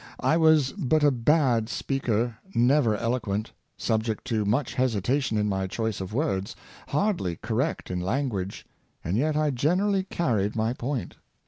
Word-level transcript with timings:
I 0.21 0.35
was 0.35 0.71
but 0.71 1.03
a 1.03 1.11
bad 1.11 1.69
speaker, 1.69 2.39
never 2.55 2.97
eloquent, 2.97 3.51
subject 3.77 4.25
to 4.25 4.45
much 4.45 4.73
hesitation 4.73 5.37
in 5.37 5.47
my 5.47 5.67
choice 5.67 6.01
of 6.01 6.11
words, 6.11 6.55
hardly 6.87 7.35
correct 7.35 7.91
in 7.91 7.99
language, 7.99 8.65
and 9.03 9.15
yet 9.15 9.35
I 9.37 9.51
gener 9.51 9.81
ally 9.89 10.01
carried 10.09 10.55
my 10.55 10.73
point." 10.73 11.17